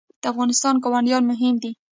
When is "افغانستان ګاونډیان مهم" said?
0.31-1.55